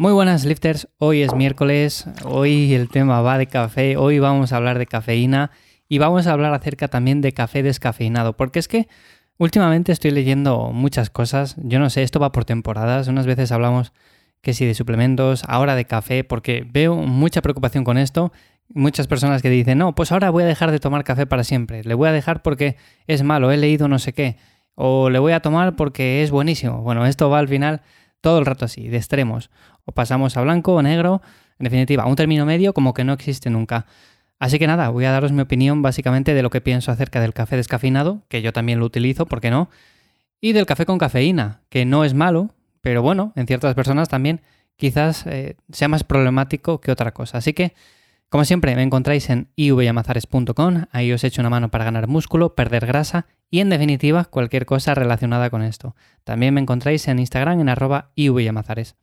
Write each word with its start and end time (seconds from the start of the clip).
Muy 0.00 0.12
buenas 0.12 0.44
lifters, 0.44 0.86
hoy 0.98 1.22
es 1.22 1.34
miércoles, 1.34 2.06
hoy 2.24 2.72
el 2.72 2.88
tema 2.88 3.20
va 3.20 3.36
de 3.36 3.48
café, 3.48 3.96
hoy 3.96 4.20
vamos 4.20 4.52
a 4.52 4.56
hablar 4.56 4.78
de 4.78 4.86
cafeína 4.86 5.50
y 5.88 5.98
vamos 5.98 6.28
a 6.28 6.32
hablar 6.34 6.54
acerca 6.54 6.86
también 6.86 7.20
de 7.20 7.32
café 7.32 7.64
descafeinado, 7.64 8.36
porque 8.36 8.60
es 8.60 8.68
que 8.68 8.86
últimamente 9.38 9.90
estoy 9.90 10.12
leyendo 10.12 10.70
muchas 10.72 11.10
cosas, 11.10 11.56
yo 11.58 11.80
no 11.80 11.90
sé, 11.90 12.04
esto 12.04 12.20
va 12.20 12.30
por 12.30 12.44
temporadas, 12.44 13.08
unas 13.08 13.26
veces 13.26 13.50
hablamos 13.50 13.92
que 14.40 14.54
sí 14.54 14.64
de 14.66 14.74
suplementos, 14.74 15.42
ahora 15.48 15.74
de 15.74 15.84
café, 15.84 16.22
porque 16.22 16.64
veo 16.70 16.94
mucha 16.94 17.42
preocupación 17.42 17.82
con 17.82 17.98
esto, 17.98 18.32
muchas 18.68 19.08
personas 19.08 19.42
que 19.42 19.50
dicen, 19.50 19.78
no, 19.78 19.96
pues 19.96 20.12
ahora 20.12 20.30
voy 20.30 20.44
a 20.44 20.46
dejar 20.46 20.70
de 20.70 20.78
tomar 20.78 21.02
café 21.02 21.26
para 21.26 21.42
siempre, 21.42 21.82
le 21.82 21.94
voy 21.94 22.08
a 22.08 22.12
dejar 22.12 22.42
porque 22.42 22.76
es 23.08 23.24
malo, 23.24 23.50
he 23.50 23.56
leído 23.56 23.88
no 23.88 23.98
sé 23.98 24.12
qué, 24.12 24.36
o 24.76 25.10
le 25.10 25.18
voy 25.18 25.32
a 25.32 25.40
tomar 25.40 25.74
porque 25.74 26.22
es 26.22 26.30
buenísimo, 26.30 26.82
bueno, 26.82 27.04
esto 27.04 27.28
va 27.30 27.40
al 27.40 27.48
final 27.48 27.82
todo 28.20 28.38
el 28.38 28.46
rato 28.46 28.64
así, 28.64 28.88
de 28.88 28.96
extremos. 28.96 29.50
O 29.84 29.92
pasamos 29.92 30.36
a 30.36 30.42
blanco 30.42 30.74
o 30.74 30.82
negro, 30.82 31.22
en 31.58 31.64
definitiva, 31.64 32.06
un 32.06 32.16
término 32.16 32.46
medio 32.46 32.72
como 32.72 32.94
que 32.94 33.04
no 33.04 33.12
existe 33.12 33.50
nunca. 33.50 33.86
Así 34.38 34.58
que 34.58 34.66
nada, 34.66 34.88
voy 34.90 35.04
a 35.04 35.10
daros 35.10 35.32
mi 35.32 35.40
opinión 35.40 35.82
básicamente 35.82 36.34
de 36.34 36.42
lo 36.42 36.50
que 36.50 36.60
pienso 36.60 36.92
acerca 36.92 37.20
del 37.20 37.34
café 37.34 37.56
descafeinado, 37.56 38.22
que 38.28 38.42
yo 38.42 38.52
también 38.52 38.78
lo 38.78 38.86
utilizo, 38.86 39.26
¿por 39.26 39.40
qué 39.40 39.50
no? 39.50 39.68
Y 40.40 40.52
del 40.52 40.66
café 40.66 40.86
con 40.86 40.98
cafeína, 40.98 41.62
que 41.68 41.84
no 41.84 42.04
es 42.04 42.14
malo, 42.14 42.54
pero 42.80 43.02
bueno, 43.02 43.32
en 43.34 43.46
ciertas 43.46 43.74
personas 43.74 44.08
también 44.08 44.40
quizás 44.76 45.26
eh, 45.26 45.56
sea 45.72 45.88
más 45.88 46.04
problemático 46.04 46.80
que 46.80 46.92
otra 46.92 47.12
cosa. 47.12 47.38
Así 47.38 47.52
que, 47.52 47.74
como 48.28 48.44
siempre, 48.44 48.76
me 48.76 48.82
encontráis 48.82 49.30
en 49.30 49.50
ivyamazares.com, 49.56 50.84
ahí 50.92 51.12
os 51.12 51.24
echo 51.24 51.40
una 51.40 51.48
mano 51.48 51.70
para 51.70 51.84
ganar 51.84 52.08
músculo, 52.08 52.54
perder 52.54 52.84
grasa 52.84 53.26
y 53.50 53.60
en 53.60 53.70
definitiva 53.70 54.24
cualquier 54.26 54.66
cosa 54.66 54.94
relacionada 54.94 55.48
con 55.48 55.62
esto. 55.62 55.96
También 56.24 56.52
me 56.52 56.60
encontráis 56.60 57.08
en 57.08 57.20
Instagram 57.20 57.60
en 57.60 57.70
arroba 57.70 58.10
ivyamazares. 58.16 58.96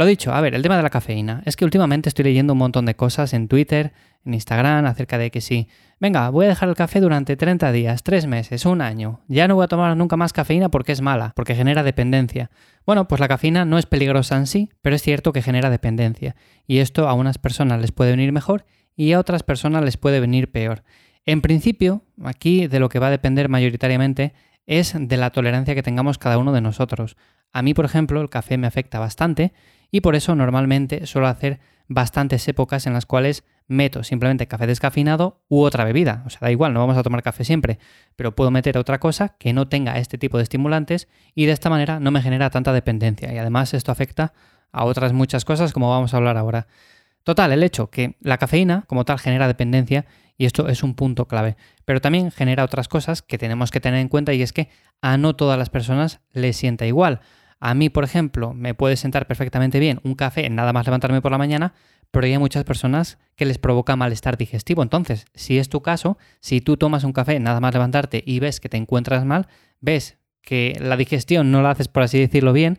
Lo 0.00 0.06
dicho, 0.06 0.32
a 0.32 0.40
ver, 0.40 0.54
el 0.54 0.62
tema 0.62 0.78
de 0.78 0.82
la 0.82 0.88
cafeína. 0.88 1.42
Es 1.44 1.56
que 1.56 1.66
últimamente 1.66 2.08
estoy 2.08 2.24
leyendo 2.24 2.54
un 2.54 2.58
montón 2.58 2.86
de 2.86 2.96
cosas 2.96 3.34
en 3.34 3.48
Twitter, 3.48 3.92
en 4.24 4.32
Instagram, 4.32 4.86
acerca 4.86 5.18
de 5.18 5.30
que 5.30 5.42
sí. 5.42 5.68
Venga, 5.98 6.30
voy 6.30 6.46
a 6.46 6.48
dejar 6.48 6.70
el 6.70 6.74
café 6.74 7.00
durante 7.00 7.36
30 7.36 7.70
días, 7.70 8.02
3 8.02 8.26
meses, 8.26 8.64
un 8.64 8.80
año. 8.80 9.20
Ya 9.28 9.46
no 9.46 9.56
voy 9.56 9.64
a 9.64 9.68
tomar 9.68 9.94
nunca 9.98 10.16
más 10.16 10.32
cafeína 10.32 10.70
porque 10.70 10.92
es 10.92 11.02
mala, 11.02 11.34
porque 11.36 11.54
genera 11.54 11.82
dependencia. 11.82 12.50
Bueno, 12.86 13.08
pues 13.08 13.20
la 13.20 13.28
cafeína 13.28 13.66
no 13.66 13.76
es 13.76 13.84
peligrosa 13.84 14.38
en 14.38 14.46
sí, 14.46 14.70
pero 14.80 14.96
es 14.96 15.02
cierto 15.02 15.34
que 15.34 15.42
genera 15.42 15.68
dependencia. 15.68 16.34
Y 16.66 16.78
esto 16.78 17.06
a 17.06 17.12
unas 17.12 17.36
personas 17.36 17.78
les 17.82 17.92
puede 17.92 18.12
venir 18.12 18.32
mejor 18.32 18.64
y 18.96 19.12
a 19.12 19.18
otras 19.18 19.42
personas 19.42 19.84
les 19.84 19.98
puede 19.98 20.18
venir 20.18 20.50
peor. 20.50 20.82
En 21.26 21.42
principio, 21.42 22.06
aquí 22.24 22.68
de 22.68 22.80
lo 22.80 22.88
que 22.88 23.00
va 23.00 23.08
a 23.08 23.10
depender 23.10 23.50
mayoritariamente 23.50 24.32
es 24.64 24.94
de 24.96 25.16
la 25.18 25.28
tolerancia 25.28 25.74
que 25.74 25.82
tengamos 25.82 26.16
cada 26.16 26.38
uno 26.38 26.52
de 26.52 26.62
nosotros. 26.62 27.18
A 27.52 27.62
mí, 27.62 27.74
por 27.74 27.84
ejemplo, 27.84 28.20
el 28.20 28.30
café 28.30 28.58
me 28.58 28.66
afecta 28.66 28.98
bastante 28.98 29.52
y 29.90 30.00
por 30.00 30.14
eso 30.14 30.34
normalmente 30.34 31.06
suelo 31.06 31.26
hacer 31.26 31.60
bastantes 31.88 32.46
épocas 32.46 32.86
en 32.86 32.92
las 32.92 33.04
cuales 33.04 33.44
meto 33.66 34.04
simplemente 34.04 34.46
café 34.46 34.66
descafeinado 34.66 35.42
u 35.48 35.62
otra 35.62 35.84
bebida. 35.84 36.22
O 36.26 36.30
sea, 36.30 36.40
da 36.42 36.50
igual, 36.50 36.72
no 36.72 36.80
vamos 36.80 36.96
a 36.96 37.02
tomar 37.02 37.22
café 37.22 37.44
siempre, 37.44 37.78
pero 38.16 38.34
puedo 38.34 38.50
meter 38.50 38.78
otra 38.78 38.98
cosa 38.98 39.36
que 39.38 39.52
no 39.52 39.68
tenga 39.68 39.98
este 39.98 40.16
tipo 40.16 40.36
de 40.36 40.44
estimulantes 40.44 41.08
y 41.34 41.46
de 41.46 41.52
esta 41.52 41.70
manera 41.70 41.98
no 42.00 42.10
me 42.10 42.22
genera 42.22 42.50
tanta 42.50 42.72
dependencia. 42.72 43.32
Y 43.32 43.38
además 43.38 43.74
esto 43.74 43.90
afecta 43.90 44.32
a 44.72 44.84
otras 44.84 45.12
muchas 45.12 45.44
cosas 45.44 45.72
como 45.72 45.90
vamos 45.90 46.14
a 46.14 46.18
hablar 46.18 46.36
ahora. 46.36 46.68
Total, 47.24 47.52
el 47.52 47.62
hecho 47.62 47.90
que 47.90 48.16
la 48.20 48.38
cafeína 48.38 48.84
como 48.86 49.04
tal 49.04 49.18
genera 49.18 49.46
dependencia 49.46 50.06
y 50.38 50.46
esto 50.46 50.68
es 50.68 50.82
un 50.82 50.94
punto 50.94 51.26
clave. 51.26 51.56
Pero 51.84 52.00
también 52.00 52.30
genera 52.30 52.64
otras 52.64 52.88
cosas 52.88 53.20
que 53.22 53.36
tenemos 53.36 53.70
que 53.70 53.80
tener 53.80 54.00
en 54.00 54.08
cuenta 54.08 54.32
y 54.32 54.42
es 54.42 54.52
que 54.52 54.68
a 55.02 55.16
no 55.16 55.36
todas 55.36 55.58
las 55.58 55.70
personas 55.70 56.20
les 56.32 56.56
sienta 56.56 56.86
igual. 56.86 57.20
A 57.60 57.74
mí, 57.74 57.90
por 57.90 58.04
ejemplo, 58.04 58.54
me 58.54 58.74
puede 58.74 58.96
sentar 58.96 59.26
perfectamente 59.26 59.78
bien 59.78 60.00
un 60.02 60.14
café 60.14 60.48
nada 60.48 60.72
más 60.72 60.86
levantarme 60.86 61.20
por 61.20 61.30
la 61.30 61.38
mañana, 61.38 61.74
pero 62.10 62.26
hay 62.26 62.36
muchas 62.38 62.64
personas 62.64 63.18
que 63.36 63.44
les 63.44 63.58
provoca 63.58 63.96
malestar 63.96 64.36
digestivo. 64.36 64.82
Entonces, 64.82 65.26
si 65.34 65.58
es 65.58 65.68
tu 65.68 65.82
caso, 65.82 66.18
si 66.40 66.60
tú 66.60 66.76
tomas 66.76 67.04
un 67.04 67.12
café 67.12 67.38
nada 67.38 67.60
más 67.60 67.74
levantarte 67.74 68.22
y 68.26 68.40
ves 68.40 68.60
que 68.60 68.68
te 68.68 68.78
encuentras 68.78 69.24
mal, 69.24 69.46
ves 69.80 70.18
que 70.42 70.76
la 70.80 70.96
digestión 70.96 71.50
no 71.50 71.62
la 71.62 71.72
haces, 71.72 71.88
por 71.88 72.02
así 72.02 72.18
decirlo, 72.18 72.52
bien, 72.52 72.78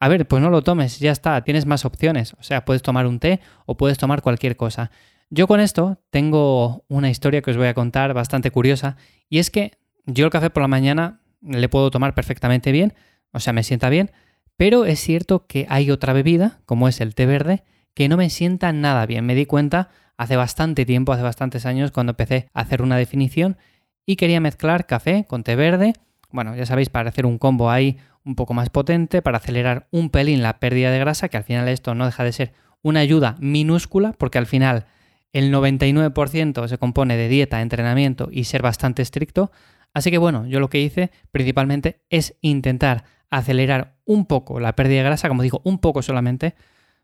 a 0.00 0.08
ver, 0.08 0.28
pues 0.28 0.40
no 0.40 0.48
lo 0.48 0.62
tomes, 0.62 1.00
ya 1.00 1.10
está, 1.10 1.42
tienes 1.42 1.66
más 1.66 1.84
opciones. 1.84 2.34
O 2.34 2.42
sea, 2.42 2.64
puedes 2.64 2.82
tomar 2.82 3.06
un 3.06 3.18
té 3.18 3.40
o 3.66 3.76
puedes 3.76 3.98
tomar 3.98 4.22
cualquier 4.22 4.56
cosa. 4.56 4.92
Yo 5.28 5.46
con 5.46 5.60
esto 5.60 6.00
tengo 6.10 6.84
una 6.88 7.10
historia 7.10 7.42
que 7.42 7.50
os 7.50 7.56
voy 7.56 7.66
a 7.66 7.74
contar 7.74 8.14
bastante 8.14 8.50
curiosa 8.50 8.96
y 9.28 9.40
es 9.40 9.50
que 9.50 9.72
yo 10.06 10.24
el 10.24 10.30
café 10.30 10.50
por 10.50 10.62
la 10.62 10.68
mañana 10.68 11.20
le 11.42 11.68
puedo 11.68 11.90
tomar 11.90 12.14
perfectamente 12.14 12.72
bien, 12.72 12.94
o 13.32 13.40
sea, 13.40 13.52
me 13.52 13.62
sienta 13.62 13.88
bien, 13.88 14.10
pero 14.56 14.84
es 14.84 15.00
cierto 15.00 15.46
que 15.46 15.66
hay 15.68 15.90
otra 15.90 16.12
bebida, 16.12 16.60
como 16.66 16.88
es 16.88 17.00
el 17.00 17.14
té 17.14 17.26
verde, 17.26 17.62
que 17.94 18.08
no 18.08 18.16
me 18.16 18.30
sienta 18.30 18.72
nada 18.72 19.06
bien. 19.06 19.24
Me 19.24 19.34
di 19.34 19.46
cuenta 19.46 19.90
hace 20.16 20.36
bastante 20.36 20.84
tiempo, 20.84 21.12
hace 21.12 21.22
bastantes 21.22 21.64
años, 21.64 21.92
cuando 21.92 22.12
empecé 22.12 22.48
a 22.52 22.62
hacer 22.62 22.82
una 22.82 22.96
definición 22.96 23.56
y 24.04 24.16
quería 24.16 24.40
mezclar 24.40 24.86
café 24.86 25.24
con 25.28 25.44
té 25.44 25.54
verde. 25.56 25.94
Bueno, 26.30 26.56
ya 26.56 26.66
sabéis, 26.66 26.90
para 26.90 27.08
hacer 27.08 27.24
un 27.24 27.38
combo 27.38 27.70
ahí 27.70 27.98
un 28.24 28.34
poco 28.34 28.52
más 28.52 28.68
potente, 28.68 29.22
para 29.22 29.38
acelerar 29.38 29.88
un 29.90 30.10
pelín 30.10 30.42
la 30.42 30.58
pérdida 30.58 30.90
de 30.90 30.98
grasa, 30.98 31.28
que 31.28 31.36
al 31.36 31.44
final 31.44 31.68
esto 31.68 31.94
no 31.94 32.04
deja 32.06 32.24
de 32.24 32.32
ser 32.32 32.52
una 32.82 33.00
ayuda 33.00 33.36
minúscula, 33.38 34.12
porque 34.12 34.38
al 34.38 34.46
final 34.46 34.86
el 35.32 35.52
99% 35.52 36.68
se 36.68 36.78
compone 36.78 37.16
de 37.16 37.28
dieta, 37.28 37.60
entrenamiento 37.60 38.28
y 38.30 38.44
ser 38.44 38.62
bastante 38.62 39.02
estricto. 39.02 39.50
Así 39.94 40.10
que 40.10 40.18
bueno, 40.18 40.46
yo 40.46 40.60
lo 40.60 40.68
que 40.68 40.80
hice 40.80 41.10
principalmente 41.30 42.00
es 42.10 42.36
intentar 42.40 43.04
acelerar 43.30 43.96
un 44.04 44.26
poco 44.26 44.60
la 44.60 44.74
pérdida 44.74 44.98
de 44.98 45.04
grasa, 45.04 45.28
como 45.28 45.42
digo, 45.42 45.60
un 45.64 45.78
poco 45.78 46.02
solamente, 46.02 46.54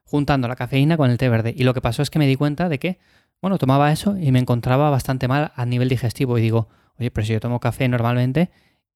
juntando 0.05 0.49
la 0.49 0.57
cafeína 0.57 0.97
con 0.97 1.11
el 1.11 1.19
té 1.19 1.29
verde. 1.29 1.55
Y 1.57 1.65
lo 1.65 1.75
que 1.75 1.81
pasó 1.81 2.03
es 2.03 2.11
que 2.11 2.19
me 2.19 2.27
di 2.27 2.37
cuenta 2.37 2.69
de 2.69 2.79
que, 2.79 2.99
bueno, 3.41 3.59
tomaba 3.59 3.93
eso 3.93 4.17
y 4.17 4.33
me 4.33 4.39
encontraba 4.39 4.91
bastante 4.91 5.29
mal 5.29 5.53
a 5.55 5.67
nivel 5.67 5.89
digestivo. 5.89 6.39
Y 6.39 6.43
digo, 6.43 6.69
oye, 6.99 7.11
pero 7.11 7.27
si 7.27 7.33
yo 7.33 7.41
tomo 7.41 7.61
café 7.61 7.89
normalmente 7.89 8.51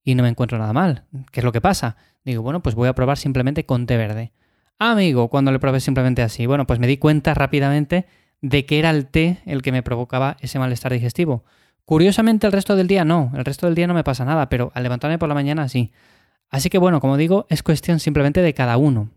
y 0.04 0.14
no 0.14 0.22
me 0.22 0.28
encuentro 0.28 0.58
nada 0.58 0.72
mal, 0.72 1.04
¿qué 1.32 1.40
es 1.40 1.44
lo 1.44 1.52
que 1.52 1.60
pasa? 1.60 1.96
Digo, 2.24 2.42
bueno, 2.42 2.62
pues 2.62 2.74
voy 2.74 2.88
a 2.88 2.94
probar 2.94 3.18
simplemente 3.18 3.66
con 3.66 3.86
té 3.86 3.96
verde. 3.96 4.32
Amigo, 4.78 5.28
cuando 5.28 5.50
le 5.50 5.58
probé 5.58 5.80
simplemente 5.80 6.22
así, 6.22 6.46
bueno, 6.46 6.66
pues 6.66 6.78
me 6.78 6.86
di 6.86 6.98
cuenta 6.98 7.34
rápidamente 7.34 8.06
de 8.40 8.64
que 8.64 8.78
era 8.78 8.90
el 8.90 9.06
té 9.06 9.40
el 9.44 9.62
que 9.62 9.72
me 9.72 9.82
provocaba 9.82 10.36
ese 10.40 10.58
malestar 10.58 10.92
digestivo. 10.92 11.44
Curiosamente 11.84 12.46
el 12.46 12.52
resto 12.52 12.76
del 12.76 12.86
día 12.86 13.04
no, 13.04 13.32
el 13.34 13.44
resto 13.44 13.66
del 13.66 13.74
día 13.74 13.86
no 13.86 13.94
me 13.94 14.04
pasa 14.04 14.24
nada, 14.24 14.48
pero 14.48 14.70
al 14.74 14.82
levantarme 14.82 15.18
por 15.18 15.28
la 15.28 15.34
mañana 15.34 15.68
sí. 15.68 15.92
Así 16.50 16.70
que 16.70 16.78
bueno, 16.78 17.00
como 17.00 17.16
digo, 17.16 17.47
es 17.48 17.62
cuestión 17.62 18.00
simplemente 18.00 18.42
de 18.42 18.54
cada 18.54 18.76
uno. 18.76 19.10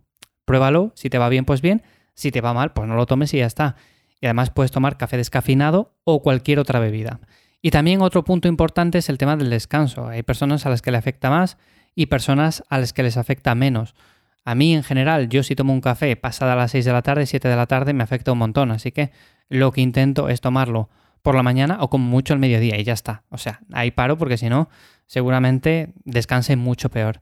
Pruébalo, 0.45 0.91
si 0.95 1.09
te 1.09 1.17
va 1.17 1.29
bien, 1.29 1.45
pues 1.45 1.61
bien, 1.61 1.83
si 2.13 2.31
te 2.31 2.41
va 2.41 2.53
mal, 2.53 2.73
pues 2.73 2.87
no 2.87 2.95
lo 2.95 3.05
tomes 3.05 3.33
y 3.33 3.37
ya 3.37 3.45
está. 3.45 3.75
Y 4.19 4.25
además 4.25 4.49
puedes 4.49 4.71
tomar 4.71 4.97
café 4.97 5.17
descafeinado 5.17 5.95
o 6.03 6.21
cualquier 6.21 6.59
otra 6.59 6.79
bebida. 6.79 7.19
Y 7.61 7.71
también 7.71 8.01
otro 8.01 8.23
punto 8.23 8.47
importante 8.47 8.97
es 8.97 9.09
el 9.09 9.17
tema 9.17 9.37
del 9.37 9.49
descanso. 9.49 10.07
Hay 10.07 10.23
personas 10.23 10.65
a 10.65 10.69
las 10.69 10.81
que 10.81 10.91
le 10.91 10.97
afecta 10.97 11.29
más 11.29 11.57
y 11.95 12.07
personas 12.07 12.63
a 12.69 12.79
las 12.79 12.93
que 12.93 13.03
les 13.03 13.17
afecta 13.17 13.55
menos. 13.55 13.95
A 14.43 14.55
mí 14.55 14.73
en 14.73 14.83
general, 14.83 15.29
yo 15.29 15.43
si 15.43 15.55
tomo 15.55 15.71
un 15.71 15.81
café 15.81 16.15
pasada 16.15 16.55
las 16.55 16.71
6 16.71 16.85
de 16.85 16.93
la 16.93 17.01
tarde, 17.03 17.25
7 17.27 17.47
de 17.47 17.55
la 17.55 17.67
tarde, 17.67 17.93
me 17.93 18.03
afecta 18.03 18.31
un 18.31 18.39
montón. 18.39 18.71
Así 18.71 18.91
que 18.91 19.11
lo 19.49 19.71
que 19.71 19.81
intento 19.81 20.29
es 20.29 20.41
tomarlo 20.41 20.89
por 21.21 21.35
la 21.35 21.43
mañana 21.43 21.77
o 21.81 21.89
como 21.89 22.05
mucho 22.05 22.33
al 22.33 22.39
mediodía 22.39 22.79
y 22.79 22.83
ya 22.83 22.93
está. 22.93 23.23
O 23.29 23.37
sea, 23.37 23.61
ahí 23.71 23.91
paro 23.91 24.17
porque 24.17 24.37
si 24.37 24.49
no, 24.49 24.69
seguramente 25.07 25.93
descanse 26.03 26.55
mucho 26.55 26.89
peor. 26.89 27.21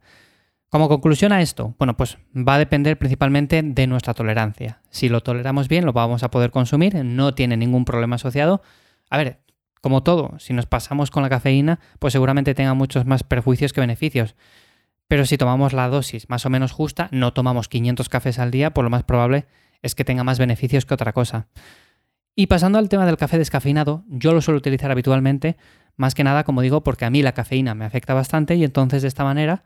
Como 0.69 0.87
conclusión 0.87 1.31
a 1.31 1.41
esto, 1.41 1.73
bueno, 1.79 1.97
pues 1.97 2.19
va 2.35 2.55
a 2.55 2.59
depender 2.59 2.97
principalmente 2.99 3.63
de 3.63 3.87
nuestra 3.87 4.13
tolerancia. 4.13 4.81
Si 4.91 5.09
lo 5.09 5.21
toleramos 5.21 5.67
bien, 5.67 5.85
lo 5.85 5.93
vamos 5.93 6.21
a 6.21 6.29
poder 6.29 6.51
consumir, 6.51 7.03
no 7.03 7.33
tiene 7.33 7.57
ningún 7.57 7.85
problema 7.85 8.17
asociado. 8.17 8.61
A 9.09 9.17
ver, 9.17 9.39
como 9.81 10.03
todo, 10.03 10.37
si 10.37 10.53
nos 10.53 10.67
pasamos 10.67 11.09
con 11.09 11.23
la 11.23 11.29
cafeína, 11.29 11.79
pues 11.97 12.13
seguramente 12.13 12.53
tenga 12.53 12.75
muchos 12.75 13.05
más 13.05 13.23
perjuicios 13.23 13.73
que 13.73 13.81
beneficios. 13.81 14.35
Pero 15.07 15.25
si 15.25 15.39
tomamos 15.39 15.73
la 15.73 15.87
dosis 15.87 16.29
más 16.29 16.45
o 16.45 16.51
menos 16.51 16.71
justa, 16.71 17.09
no 17.11 17.33
tomamos 17.33 17.67
500 17.67 18.07
cafés 18.09 18.37
al 18.37 18.51
día, 18.51 18.71
por 18.71 18.83
lo 18.83 18.91
más 18.91 19.03
probable 19.03 19.47
es 19.81 19.95
que 19.95 20.03
tenga 20.03 20.23
más 20.23 20.37
beneficios 20.37 20.85
que 20.85 20.93
otra 20.93 21.13
cosa. 21.13 21.47
Y 22.39 22.47
pasando 22.47 22.79
al 22.79 22.87
tema 22.87 23.05
del 23.05 23.17
café 23.17 23.37
descafeinado, 23.37 24.05
yo 24.07 24.31
lo 24.31 24.39
suelo 24.39 24.59
utilizar 24.59 24.91
habitualmente, 24.91 25.57
más 25.97 26.15
que 26.15 26.23
nada, 26.23 26.45
como 26.45 26.61
digo, 26.61 26.83
porque 26.83 27.03
a 27.03 27.09
mí 27.09 27.21
la 27.21 27.33
cafeína 27.33 27.75
me 27.75 27.83
afecta 27.83 28.13
bastante 28.13 28.55
y 28.55 28.63
entonces 28.63 29.01
de 29.01 29.09
esta 29.09 29.25
manera, 29.25 29.65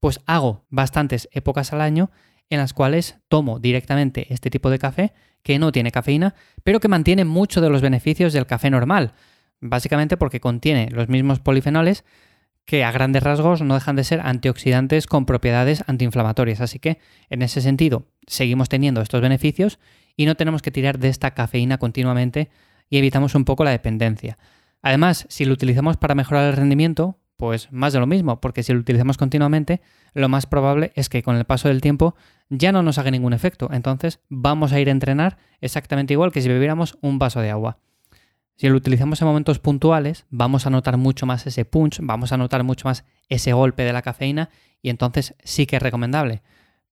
pues 0.00 0.20
hago 0.24 0.64
bastantes 0.70 1.28
épocas 1.32 1.74
al 1.74 1.82
año 1.82 2.10
en 2.48 2.60
las 2.60 2.72
cuales 2.72 3.18
tomo 3.28 3.58
directamente 3.58 4.32
este 4.32 4.48
tipo 4.48 4.70
de 4.70 4.78
café 4.78 5.12
que 5.42 5.58
no 5.58 5.70
tiene 5.70 5.92
cafeína, 5.92 6.34
pero 6.62 6.80
que 6.80 6.88
mantiene 6.88 7.26
mucho 7.26 7.60
de 7.60 7.68
los 7.68 7.82
beneficios 7.82 8.32
del 8.32 8.46
café 8.46 8.70
normal, 8.70 9.12
básicamente 9.60 10.16
porque 10.16 10.40
contiene 10.40 10.88
los 10.92 11.10
mismos 11.10 11.40
polifenoles, 11.40 12.06
que 12.64 12.84
a 12.84 12.92
grandes 12.92 13.22
rasgos 13.22 13.62
no 13.62 13.74
dejan 13.74 13.96
de 13.96 14.04
ser 14.04 14.20
antioxidantes 14.20 15.06
con 15.06 15.26
propiedades 15.26 15.84
antiinflamatorias. 15.86 16.60
Así 16.60 16.78
que 16.78 16.98
en 17.30 17.42
ese 17.42 17.60
sentido 17.60 18.06
seguimos 18.26 18.68
teniendo 18.68 19.00
estos 19.00 19.20
beneficios 19.20 19.78
y 20.16 20.26
no 20.26 20.34
tenemos 20.34 20.62
que 20.62 20.70
tirar 20.70 20.98
de 20.98 21.08
esta 21.08 21.32
cafeína 21.32 21.78
continuamente 21.78 22.50
y 22.88 22.98
evitamos 22.98 23.34
un 23.34 23.44
poco 23.44 23.64
la 23.64 23.70
dependencia. 23.70 24.38
Además, 24.82 25.26
si 25.28 25.44
lo 25.44 25.52
utilizamos 25.52 25.96
para 25.96 26.14
mejorar 26.14 26.48
el 26.48 26.56
rendimiento, 26.56 27.18
Pues 27.36 27.72
más 27.72 27.92
de 27.92 27.98
lo 27.98 28.06
mismo, 28.06 28.40
porque 28.40 28.62
si 28.62 28.72
lo 28.72 28.78
utilizamos 28.78 29.18
continuamente, 29.18 29.80
lo 30.14 30.28
más 30.28 30.46
probable 30.46 30.92
es 30.94 31.08
que 31.08 31.22
con 31.22 31.36
el 31.36 31.44
paso 31.44 31.68
del 31.68 31.80
tiempo 31.80 32.14
ya 32.48 32.70
no 32.70 32.82
nos 32.82 32.98
haga 32.98 33.10
ningún 33.10 33.32
efecto. 33.32 33.68
Entonces 33.72 34.20
vamos 34.28 34.72
a 34.72 34.80
ir 34.80 34.88
a 34.88 34.92
entrenar 34.92 35.36
exactamente 35.60 36.14
igual 36.14 36.30
que 36.30 36.40
si 36.40 36.48
bebiéramos 36.48 36.96
un 37.00 37.18
vaso 37.18 37.40
de 37.40 37.50
agua. 37.50 37.78
Si 38.56 38.68
lo 38.68 38.76
utilizamos 38.76 39.20
en 39.20 39.26
momentos 39.28 39.58
puntuales, 39.58 40.26
vamos 40.30 40.66
a 40.66 40.70
notar 40.70 40.96
mucho 40.96 41.26
más 41.26 41.46
ese 41.46 41.64
punch, 41.64 41.98
vamos 42.02 42.32
a 42.32 42.36
notar 42.36 42.62
mucho 42.62 42.86
más 42.86 43.04
ese 43.28 43.52
golpe 43.52 43.82
de 43.82 43.92
la 43.92 44.02
cafeína 44.02 44.50
y 44.80 44.90
entonces 44.90 45.34
sí 45.42 45.66
que 45.66 45.76
es 45.76 45.82
recomendable. 45.82 46.42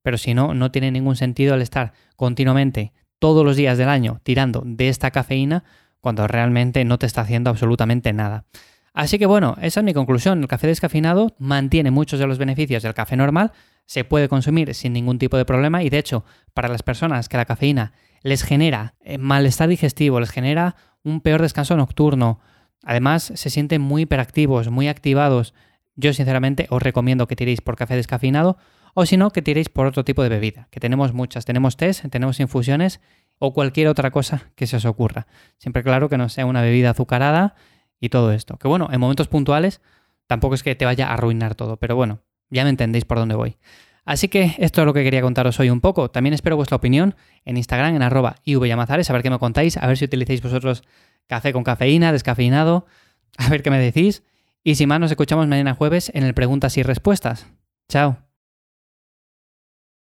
Pero 0.03 0.19
si 0.19 0.35
no, 0.35 0.55
no 0.55 0.73
tiene 0.73 0.91
ningún 0.91 1.15
sentido 1.15 1.55
el 1.55 1.63
estar 1.63 1.93
continuamente 2.17 2.93
todos 3.21 3.45
los 3.45 3.57
días 3.57 3.79
del 3.79 3.89
año 3.89 4.21
tirando 4.25 4.63
de 4.67 4.89
esta 4.89 5.13
cafeína 5.13 5.63
cuando 6.01 6.27
realmente 6.27 6.85
no 6.85 6.99
te 6.99 7.07
está 7.07 7.21
haciendo 7.21 7.51
absolutamente 7.51 8.13
nada. 8.13 8.45
Así 8.93 9.19
que 9.19 9.27
bueno, 9.27 9.57
esa 9.63 9.81
es 9.81 9.85
mi 9.85 9.95
conclusión. 9.95 10.41
El 10.41 10.49
café 10.49 10.67
descafeinado 10.67 11.35
mantiene 11.39 11.93
muchos 11.93 12.19
de 12.19 12.27
los 12.27 12.39
beneficios 12.39 12.83
del 12.83 12.93
café 12.93 13.17
normal, 13.17 13.53
se 13.87 14.05
puede 14.05 14.29
consumir 14.29 14.75
sin 14.75 14.93
ningún 14.93 15.19
tipo 15.19 15.37
de 15.37 15.45
problema 15.45 15.83
y 15.83 15.91
de 15.91 15.99
hecho, 15.99 16.25
para 16.55 16.69
las 16.69 16.83
personas 16.83 17.29
que 17.29 17.37
la 17.37 17.45
cafeína 17.45 17.93
les 18.23 18.43
genera 18.43 18.95
eh, 19.01 19.19
malestar 19.19 19.69
digestivo, 19.69 20.21
les 20.21 20.31
genera 20.31 20.77
un 21.05 21.21
peor 21.21 21.43
descanso 21.43 21.77
nocturno, 21.77 22.41
además 22.83 23.33
se 23.35 23.51
sienten 23.51 23.81
muy 23.81 24.03
hiperactivos, 24.03 24.71
muy 24.71 24.89
activados, 24.89 25.55
yo 25.95 26.13
sinceramente 26.13 26.67
os 26.71 26.83
recomiendo 26.83 27.27
que 27.27 27.37
tiréis 27.37 27.61
por 27.61 27.77
café 27.77 27.97
descafeinado 27.97 28.57
o 28.95 29.07
si 29.07 29.17
no, 29.17 29.31
que 29.31 29.43
tiréis 29.43 29.69
por 29.69 29.87
otro 29.87 30.05
tipo 30.05 30.23
de 30.23 30.29
bebida, 30.29 30.69
que 30.71 30.81
tenemos 30.81 31.13
muchas, 31.13 31.45
tenemos 31.45 31.77
test, 31.77 32.07
tenemos 32.11 32.41
infusiones 32.41 33.01
o 33.39 33.53
cualquier 33.53 33.89
otra 33.89 34.11
cosa 34.11 34.51
que 34.55 34.67
se 34.67 34.77
os 34.77 34.85
ocurra. 34.85 35.27
Siempre 35.59 35.83
claro 35.83 36.09
que 36.09 36.19
no 36.19 36.29
sea 36.29 36.47
una 36.47 36.63
bebida 36.63 36.91
azucarada 36.91 37.55
y 38.01 38.11
todo 38.11 38.33
esto. 38.33 38.59
Que 38.59 38.69
bueno, 38.69 38.89
en 38.93 39.01
momentos 39.01 39.29
puntuales 39.29 39.81
tampoco 40.27 40.55
es 40.55 40.63
que 40.63 40.75
te 40.75 40.85
vaya 40.85 41.09
a 41.09 41.15
arruinar 41.15 41.55
todo, 41.55 41.79
pero 41.79 41.97
bueno, 41.97 42.21
ya 42.51 42.65
me 42.65 42.71
entendéis 42.71 43.05
por 43.05 43.19
dónde 43.19 43.35
voy. 43.35 43.57
Así 44.05 44.29
que 44.29 44.55
esto 44.59 44.83
es 44.83 44.87
lo 44.87 44.93
que 44.93 45.05
quería 45.05 45.23
contaros 45.23 45.61
hoy 45.61 45.71
un 45.71 45.81
poco. 45.81 46.11
También 46.11 46.35
espero 46.35 46.57
vuestra 46.57 46.77
opinión 46.77 47.15
en 47.45 47.57
Instagram, 47.57 47.95
en 47.95 48.03
arroba 48.03 48.37
ivyamazares, 48.45 49.09
a 49.11 49.13
ver 49.13 49.23
qué 49.23 49.31
me 49.31 49.39
contáis, 49.39 49.77
a 49.77 49.87
ver 49.87 49.97
si 49.97 50.05
utilizáis 50.05 50.43
vosotros 50.43 50.83
café 51.27 51.53
con 51.53 51.65
cafeína, 51.65 52.13
descafeinado, 52.13 52.87
a 53.39 53.49
ver 53.49 53.63
qué 53.63 53.71
me 53.71 53.79
decís. 53.79 54.23
Y 54.65 54.77
sin 54.77 54.89
más, 54.89 55.01
nos 55.01 55.11
escuchamos 55.11 55.47
mañana 55.49 55.75
jueves 55.75 56.11
en 56.15 56.25
el 56.25 56.35
Preguntas 56.35 56.77
y 56.77 56.83
Respuestas. 56.83 57.47
Chao. 57.89 58.32